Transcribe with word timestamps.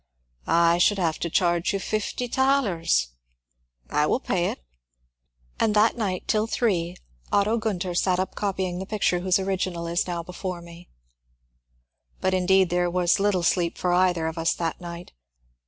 ^^Ah, 0.47 0.51
I 0.51 0.77
should 0.79 0.97
have 0.97 1.19
to 1.19 1.29
charge 1.29 1.73
you 1.73 1.79
fifty 1.79 2.27
thalers." 2.27 3.09
^' 3.89 3.93
I 3.95 4.07
will 4.07 4.19
pay 4.19 4.49
it." 4.49 4.65
And 5.59 5.75
that 5.75 5.95
night 5.95 6.27
till 6.27 6.47
three 6.47 6.97
Otto 7.31 7.57
Gunther 7.59 7.93
sat 7.93 8.19
up 8.19 8.33
copying 8.33 8.79
the 8.79 8.87
picture 8.87 9.19
whose 9.19 9.37
original 9.37 9.85
is 9.85 10.07
now 10.07 10.23
before 10.23 10.59
me. 10.63 10.89
But 12.19 12.33
indeed 12.33 12.71
there 12.71 12.89
was 12.89 13.19
little 13.19 13.43
sleep 13.43 13.77
for 13.77 13.93
either 13.93 14.25
of 14.25 14.39
us 14.39 14.55
that 14.55 14.81
night. 14.81 15.11